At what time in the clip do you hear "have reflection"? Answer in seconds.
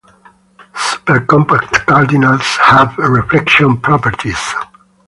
2.57-3.77